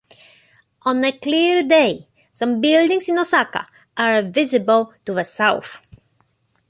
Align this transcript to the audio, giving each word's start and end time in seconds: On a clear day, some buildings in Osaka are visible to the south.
On 0.83 1.03
a 1.05 1.11
clear 1.11 1.61
day, 1.61 2.07
some 2.33 2.59
buildings 2.59 3.07
in 3.07 3.19
Osaka 3.19 3.67
are 3.95 4.23
visible 4.23 4.91
to 5.05 5.13
the 5.13 5.23
south. 5.23 5.79